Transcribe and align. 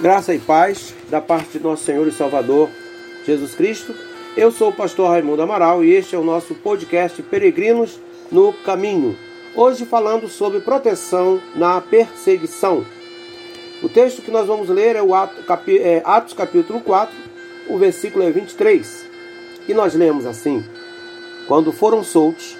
Graça 0.00 0.32
e 0.32 0.38
paz 0.38 0.94
da 1.10 1.20
parte 1.20 1.58
de 1.58 1.64
nosso 1.64 1.82
Senhor 1.82 2.06
e 2.06 2.12
Salvador 2.12 2.68
Jesus 3.26 3.56
Cristo. 3.56 3.92
Eu 4.36 4.52
sou 4.52 4.68
o 4.68 4.72
pastor 4.72 5.10
Raimundo 5.10 5.42
Amaral 5.42 5.82
e 5.82 5.92
este 5.92 6.14
é 6.14 6.18
o 6.18 6.22
nosso 6.22 6.54
podcast 6.54 7.20
Peregrinos 7.24 7.98
no 8.30 8.52
Caminho. 8.52 9.18
Hoje 9.56 9.84
falando 9.84 10.28
sobre 10.28 10.60
proteção 10.60 11.40
na 11.56 11.80
perseguição. 11.80 12.86
O 13.82 13.88
texto 13.88 14.22
que 14.22 14.30
nós 14.30 14.46
vamos 14.46 14.68
ler 14.68 14.94
é 14.94 15.02
o 15.02 15.16
é, 15.16 16.00
Atos 16.04 16.32
capítulo 16.32 16.80
4, 16.80 17.12
o 17.68 17.76
versículo 17.76 18.24
é 18.24 18.30
23. 18.30 19.04
E 19.66 19.74
nós 19.74 19.96
lemos 19.96 20.26
assim: 20.26 20.64
Quando 21.48 21.72
foram 21.72 22.04
soltos, 22.04 22.56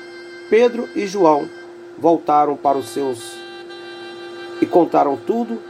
Pedro 0.50 0.88
e 0.92 1.06
João 1.06 1.48
voltaram 1.96 2.56
para 2.56 2.76
os 2.76 2.88
seus 2.88 3.36
e 4.60 4.66
contaram 4.66 5.16
tudo 5.16 5.67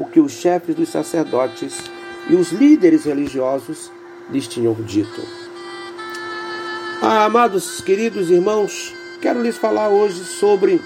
o 0.00 0.06
que 0.06 0.18
os 0.18 0.32
chefes 0.32 0.74
dos 0.74 0.88
sacerdotes 0.88 1.78
e 2.30 2.34
os 2.34 2.50
líderes 2.52 3.04
religiosos 3.04 3.92
lhes 4.30 4.48
tinham 4.48 4.72
dito. 4.72 5.20
Ah, 7.02 7.26
amados 7.26 7.82
queridos 7.82 8.30
irmãos, 8.30 8.94
quero 9.20 9.42
lhes 9.42 9.58
falar 9.58 9.90
hoje 9.90 10.24
sobre 10.24 10.80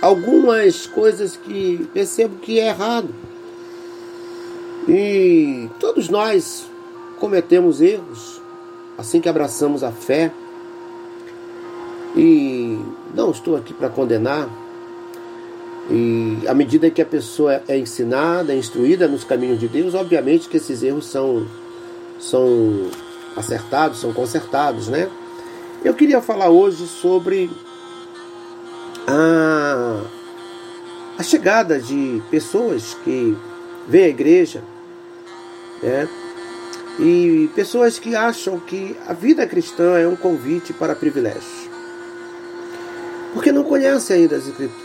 algumas 0.00 0.86
coisas 0.86 1.36
que 1.36 1.86
percebo 1.92 2.36
que 2.36 2.58
é 2.58 2.68
errado. 2.68 3.14
E 4.88 5.68
todos 5.78 6.08
nós 6.08 6.70
cometemos 7.18 7.82
erros 7.82 8.40
assim 8.96 9.20
que 9.20 9.28
abraçamos 9.28 9.84
a 9.84 9.92
fé. 9.92 10.32
E 12.16 12.78
não 13.14 13.30
estou 13.30 13.56
aqui 13.56 13.74
para 13.74 13.90
condenar, 13.90 14.48
e 15.88 16.46
à 16.48 16.54
medida 16.54 16.90
que 16.90 17.00
a 17.00 17.06
pessoa 17.06 17.62
é 17.68 17.78
ensinada, 17.78 18.52
é 18.52 18.56
instruída 18.56 19.06
nos 19.06 19.22
caminhos 19.22 19.60
de 19.60 19.68
Deus, 19.68 19.94
obviamente 19.94 20.48
que 20.48 20.56
esses 20.56 20.82
erros 20.82 21.06
são, 21.06 21.46
são 22.18 22.90
acertados, 23.36 24.00
são 24.00 24.12
consertados, 24.12 24.88
né? 24.88 25.08
Eu 25.84 25.94
queria 25.94 26.20
falar 26.20 26.48
hoje 26.48 26.86
sobre 26.86 27.48
a, 29.06 30.00
a 31.16 31.22
chegada 31.22 31.78
de 31.78 32.20
pessoas 32.30 32.96
que 33.04 33.36
vêm 33.86 34.04
à 34.04 34.08
igreja, 34.08 34.64
né? 35.80 36.08
E 36.98 37.48
pessoas 37.54 37.98
que 37.98 38.16
acham 38.16 38.58
que 38.58 38.96
a 39.06 39.12
vida 39.12 39.46
cristã 39.46 39.98
é 39.98 40.08
um 40.08 40.16
convite 40.16 40.72
para 40.72 40.96
privilégios. 40.96 41.75
Conhecem 43.68 44.22
ainda 44.22 44.36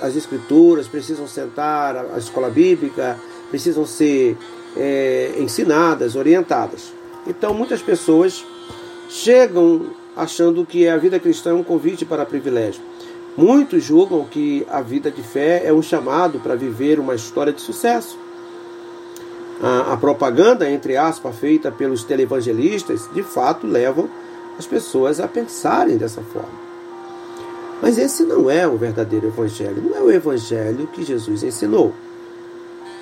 as 0.01 0.15
escrituras, 0.15 0.87
precisam 0.87 1.27
sentar 1.27 1.95
a 1.95 2.17
escola 2.17 2.49
bíblica, 2.49 3.17
precisam 3.49 3.85
ser 3.85 4.35
é, 4.75 5.33
ensinadas, 5.37 6.15
orientadas. 6.15 6.91
Então 7.27 7.53
muitas 7.53 7.81
pessoas 7.81 8.43
chegam 9.09 9.87
achando 10.15 10.65
que 10.65 10.87
a 10.87 10.97
vida 10.97 11.19
cristã 11.19 11.51
é 11.51 11.53
um 11.53 11.63
convite 11.63 12.05
para 12.05 12.25
privilégio. 12.25 12.81
Muitos 13.37 13.83
julgam 13.83 14.25
que 14.25 14.65
a 14.69 14.81
vida 14.81 15.09
de 15.09 15.21
fé 15.21 15.61
é 15.65 15.71
um 15.71 15.81
chamado 15.81 16.39
para 16.39 16.55
viver 16.55 16.99
uma 16.99 17.15
história 17.15 17.53
de 17.53 17.61
sucesso. 17.61 18.17
A, 19.61 19.93
a 19.93 19.97
propaganda, 19.97 20.69
entre 20.69 20.97
aspas, 20.97 21.35
feita 21.37 21.71
pelos 21.71 22.03
televangelistas, 22.03 23.07
de 23.13 23.23
fato 23.23 23.67
levam 23.67 24.09
as 24.57 24.65
pessoas 24.65 25.19
a 25.19 25.27
pensarem 25.27 25.97
dessa 25.97 26.21
forma. 26.21 26.70
Mas 27.81 27.97
esse 27.97 28.23
não 28.23 28.49
é 28.49 28.67
o 28.67 28.77
verdadeiro 28.77 29.27
evangelho, 29.27 29.81
não 29.81 29.97
é 29.97 30.01
o 30.01 30.11
evangelho 30.11 30.87
que 30.87 31.03
Jesus 31.03 31.41
ensinou. 31.41 31.93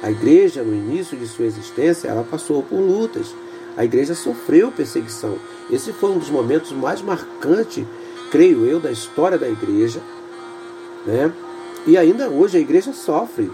A 0.01 0.09
igreja, 0.09 0.63
no 0.63 0.73
início 0.73 1.17
de 1.17 1.27
sua 1.27 1.45
existência, 1.45 2.07
ela 2.07 2.23
passou 2.23 2.63
por 2.63 2.79
lutas. 2.79 3.35
A 3.75 3.83
igreja 3.83 4.15
sofreu 4.15 4.71
perseguição. 4.71 5.37
Esse 5.69 5.91
foi 5.91 6.11
um 6.11 6.17
dos 6.17 6.29
momentos 6.29 6.71
mais 6.71 7.01
marcantes, 7.01 7.85
creio 8.31 8.65
eu, 8.65 8.79
da 8.79 8.91
história 8.91 9.37
da 9.37 9.49
igreja. 9.49 9.99
Né? 11.05 11.31
E 11.85 11.97
ainda 11.97 12.29
hoje 12.29 12.57
a 12.57 12.61
igreja 12.61 12.93
sofre. 12.93 13.51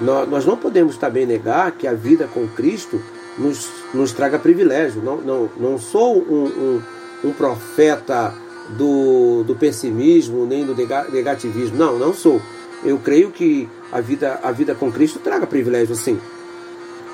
Nós 0.00 0.44
não 0.44 0.58
podemos 0.58 0.98
também 0.98 1.24
negar 1.24 1.72
que 1.72 1.86
a 1.86 1.94
vida 1.94 2.28
com 2.32 2.46
Cristo 2.48 3.00
nos, 3.38 3.70
nos 3.94 4.12
traga 4.12 4.38
privilégio. 4.38 5.00
Não, 5.02 5.16
não, 5.16 5.50
não 5.56 5.78
sou 5.78 6.18
um, 6.18 6.44
um, 6.44 6.82
um 7.28 7.32
profeta 7.32 8.34
do, 8.70 9.44
do 9.44 9.54
pessimismo 9.54 10.46
nem 10.46 10.64
do 10.64 10.74
negativismo. 10.74 11.76
Não, 11.76 11.98
não 11.98 12.12
sou. 12.12 12.40
Eu 12.84 12.98
creio 12.98 13.30
que 13.30 13.68
a 13.92 14.00
vida, 14.00 14.40
a 14.42 14.52
vida 14.52 14.74
com 14.74 14.90
Cristo 14.90 15.18
traga 15.18 15.46
privilégio, 15.46 15.94
sim. 15.94 16.18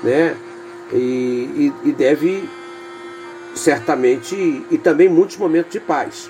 Né? 0.03 0.35
E, 0.91 0.97
e, 1.83 1.89
e 1.89 1.91
deve, 1.91 2.47
certamente, 3.55 4.35
e 4.69 4.77
também 4.77 5.07
muitos 5.07 5.37
momentos 5.37 5.71
de 5.71 5.79
paz. 5.79 6.29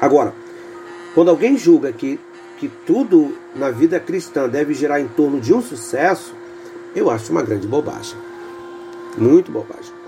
Agora, 0.00 0.34
quando 1.14 1.30
alguém 1.30 1.56
julga 1.56 1.92
que, 1.92 2.18
que 2.58 2.68
tudo 2.86 3.36
na 3.54 3.70
vida 3.70 4.00
cristã 4.00 4.48
deve 4.48 4.74
girar 4.74 5.00
em 5.00 5.08
torno 5.08 5.40
de 5.40 5.54
um 5.54 5.62
sucesso, 5.62 6.34
eu 6.94 7.10
acho 7.10 7.30
uma 7.30 7.42
grande 7.42 7.66
bobagem. 7.66 8.16
Muito 9.16 9.52
bobagem. 9.52 10.01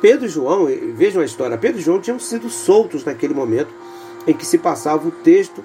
Pedro 0.00 0.26
e 0.26 0.28
João, 0.28 0.66
vejam 0.94 1.22
a 1.22 1.24
história, 1.24 1.58
Pedro 1.58 1.80
e 1.80 1.82
João 1.82 2.00
tinham 2.00 2.18
sido 2.18 2.48
soltos 2.48 3.04
naquele 3.04 3.34
momento 3.34 3.70
em 4.26 4.34
que 4.34 4.46
se 4.46 4.58
passava 4.58 5.08
o 5.08 5.10
texto 5.10 5.64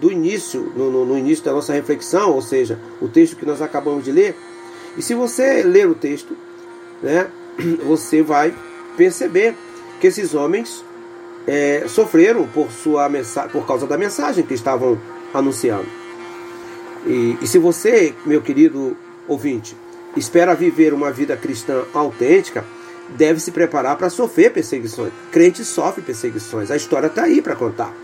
do 0.00 0.10
início, 0.10 0.72
no, 0.76 0.90
no, 0.90 1.04
no, 1.04 1.18
início 1.18 1.44
da 1.44 1.52
nossa 1.52 1.72
reflexão, 1.72 2.32
ou 2.32 2.42
seja, 2.42 2.78
o 3.00 3.08
texto 3.08 3.36
que 3.36 3.46
nós 3.46 3.62
acabamos 3.62 4.04
de 4.04 4.12
ler. 4.12 4.36
E 4.96 5.02
se 5.02 5.14
você 5.14 5.62
ler 5.62 5.88
o 5.88 5.94
texto, 5.94 6.36
né, 7.02 7.28
você 7.86 8.22
vai 8.22 8.54
perceber 8.96 9.54
que 10.00 10.06
esses 10.06 10.34
homens 10.34 10.84
é, 11.46 11.84
sofreram 11.88 12.46
por, 12.46 12.70
sua 12.70 13.08
por 13.52 13.66
causa 13.66 13.86
da 13.86 13.96
mensagem 13.96 14.44
que 14.44 14.54
estavam 14.54 14.98
anunciando. 15.32 15.86
E, 17.06 17.38
e 17.40 17.46
se 17.46 17.58
você, 17.58 18.14
meu 18.24 18.40
querido 18.40 18.96
ouvinte, 19.28 19.76
espera 20.16 20.54
viver 20.54 20.92
uma 20.92 21.10
vida 21.10 21.36
cristã 21.36 21.84
autêntica, 21.92 22.64
deve 23.10 23.40
se 23.40 23.50
preparar 23.50 23.96
para 23.96 24.10
sofrer 24.10 24.52
perseguições. 24.52 25.12
Crente 25.30 25.64
sofre 25.64 26.02
perseguições. 26.02 26.70
A 26.70 26.76
história 26.76 27.06
está 27.06 27.24
aí 27.24 27.42
para 27.42 27.56
contar. 27.56 27.94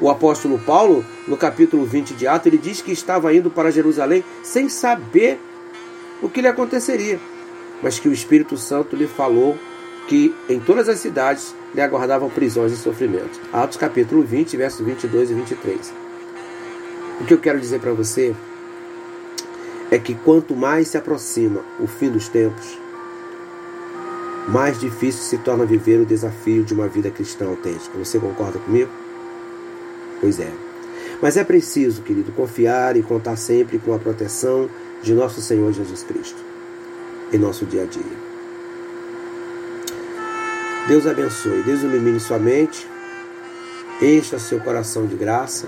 O 0.00 0.08
apóstolo 0.08 0.58
Paulo, 0.58 1.04
no 1.26 1.36
capítulo 1.36 1.84
20 1.84 2.14
de 2.14 2.26
Atos, 2.26 2.46
ele 2.46 2.58
diz 2.58 2.80
que 2.80 2.92
estava 2.92 3.34
indo 3.34 3.50
para 3.50 3.70
Jerusalém 3.70 4.24
sem 4.42 4.68
saber 4.68 5.40
o 6.22 6.28
que 6.28 6.40
lhe 6.40 6.48
aconteceria, 6.48 7.18
mas 7.82 7.98
que 7.98 8.08
o 8.08 8.12
Espírito 8.12 8.56
Santo 8.56 8.94
lhe 8.94 9.08
falou 9.08 9.58
que 10.06 10.34
em 10.48 10.58
todas 10.58 10.88
as 10.88 11.00
cidades 11.00 11.54
lhe 11.74 11.80
aguardavam 11.80 12.30
prisões 12.30 12.72
e 12.72 12.76
sofrimentos. 12.76 13.40
Atos 13.52 13.76
capítulo 13.76 14.22
20, 14.22 14.56
versos 14.56 14.84
22 14.84 15.30
e 15.30 15.34
23. 15.34 15.92
O 17.20 17.24
que 17.24 17.34
eu 17.34 17.38
quero 17.38 17.60
dizer 17.60 17.80
para 17.80 17.92
você 17.92 18.34
é 19.90 19.98
que 19.98 20.14
quanto 20.14 20.54
mais 20.54 20.88
se 20.88 20.96
aproxima 20.96 21.60
o 21.80 21.86
fim 21.86 22.10
dos 22.10 22.28
tempos, 22.28 22.78
mais 24.48 24.80
difícil 24.80 25.22
se 25.22 25.38
torna 25.38 25.66
viver 25.66 26.00
o 26.00 26.06
desafio 26.06 26.64
de 26.64 26.72
uma 26.72 26.88
vida 26.88 27.10
cristã 27.10 27.46
autêntica. 27.46 27.98
Você 27.98 28.18
concorda 28.18 28.58
comigo? 28.58 28.90
Pois 30.20 30.40
é. 30.40 30.50
Mas 31.20 31.36
é 31.36 31.44
preciso, 31.44 32.02
querido, 32.02 32.32
confiar 32.32 32.96
e 32.96 33.02
contar 33.02 33.36
sempre 33.36 33.78
com 33.78 33.92
a 33.92 33.98
proteção 33.98 34.70
de 35.02 35.12
nosso 35.14 35.40
Senhor 35.42 35.72
Jesus 35.72 36.02
Cristo 36.02 36.42
em 37.30 37.38
nosso 37.38 37.66
dia 37.66 37.82
a 37.82 37.86
dia. 37.86 38.28
Deus 40.86 41.06
abençoe, 41.06 41.62
Deus 41.62 41.82
ilumine 41.82 42.18
sua 42.18 42.38
mente, 42.38 42.88
encha 44.00 44.38
seu 44.38 44.58
coração 44.60 45.06
de 45.06 45.14
graça 45.14 45.66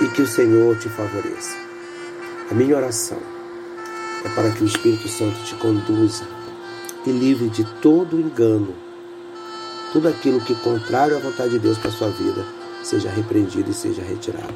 e 0.00 0.06
que 0.08 0.22
o 0.22 0.26
Senhor 0.26 0.78
te 0.78 0.88
favoreça. 0.88 1.56
A 2.48 2.54
minha 2.54 2.76
oração 2.76 3.18
é 4.24 4.28
para 4.28 4.50
que 4.50 4.62
o 4.62 4.66
Espírito 4.66 5.08
Santo 5.08 5.42
te 5.42 5.56
conduza 5.56 6.41
e 7.06 7.10
livre 7.10 7.48
de 7.48 7.64
todo 7.80 8.20
engano. 8.20 8.74
Tudo 9.92 10.08
aquilo 10.08 10.40
que 10.40 10.52
é 10.52 10.56
contrário 10.56 11.16
à 11.16 11.20
vontade 11.20 11.50
de 11.50 11.58
Deus 11.58 11.78
para 11.78 11.88
a 11.88 11.92
sua 11.92 12.08
vida 12.08 12.44
seja 12.82 13.10
repreendido 13.10 13.70
e 13.70 13.74
seja 13.74 14.02
retirado. 14.02 14.54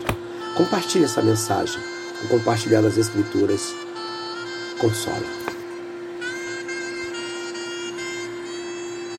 Compartilhe 0.56 1.04
essa 1.04 1.22
mensagem. 1.22 1.81
Compartilhar 2.28 2.81
das 2.81 2.96
Escrituras 2.96 3.75
consola. 4.78 5.45